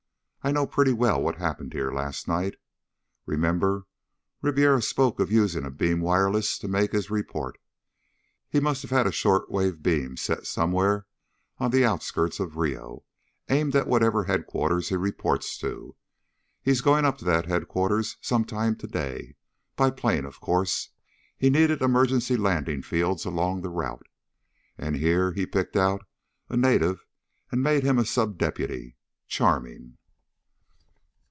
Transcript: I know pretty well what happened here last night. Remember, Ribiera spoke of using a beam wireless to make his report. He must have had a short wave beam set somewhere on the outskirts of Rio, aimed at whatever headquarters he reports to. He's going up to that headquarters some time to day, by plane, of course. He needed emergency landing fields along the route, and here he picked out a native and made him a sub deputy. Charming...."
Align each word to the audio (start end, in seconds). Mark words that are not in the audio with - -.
I 0.43 0.51
know 0.51 0.65
pretty 0.65 0.91
well 0.91 1.21
what 1.21 1.35
happened 1.35 1.71
here 1.71 1.91
last 1.91 2.27
night. 2.27 2.55
Remember, 3.27 3.85
Ribiera 4.41 4.81
spoke 4.81 5.19
of 5.19 5.31
using 5.31 5.65
a 5.65 5.69
beam 5.69 5.99
wireless 6.01 6.57
to 6.57 6.67
make 6.67 6.93
his 6.93 7.11
report. 7.11 7.59
He 8.49 8.59
must 8.59 8.81
have 8.81 8.89
had 8.89 9.05
a 9.05 9.11
short 9.11 9.51
wave 9.51 9.83
beam 9.83 10.17
set 10.17 10.47
somewhere 10.47 11.05
on 11.59 11.69
the 11.69 11.85
outskirts 11.85 12.39
of 12.39 12.57
Rio, 12.57 13.03
aimed 13.49 13.75
at 13.75 13.85
whatever 13.85 14.23
headquarters 14.23 14.89
he 14.89 14.95
reports 14.95 15.59
to. 15.59 15.95
He's 16.63 16.81
going 16.81 17.05
up 17.05 17.19
to 17.19 17.25
that 17.25 17.45
headquarters 17.45 18.17
some 18.19 18.43
time 18.43 18.75
to 18.77 18.87
day, 18.87 19.35
by 19.75 19.91
plane, 19.91 20.25
of 20.25 20.39
course. 20.41 20.89
He 21.37 21.51
needed 21.51 21.83
emergency 21.83 22.35
landing 22.35 22.81
fields 22.81 23.25
along 23.25 23.61
the 23.61 23.69
route, 23.69 24.07
and 24.75 24.95
here 24.95 25.33
he 25.33 25.45
picked 25.45 25.75
out 25.75 26.03
a 26.49 26.57
native 26.57 27.05
and 27.51 27.61
made 27.61 27.83
him 27.83 27.99
a 27.99 28.05
sub 28.05 28.39
deputy. 28.39 28.97
Charming...." 29.27 29.99